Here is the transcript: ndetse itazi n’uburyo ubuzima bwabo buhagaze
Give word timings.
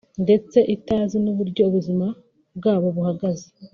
ndetse 0.23 0.57
itazi 0.75 1.15
n’uburyo 1.23 1.61
ubuzima 1.69 2.05
bwabo 2.57 2.87
buhagaze 2.95 3.47